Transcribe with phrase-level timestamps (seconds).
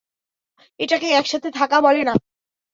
[0.79, 2.13] এটাকে একসাথে থাকা বলে না।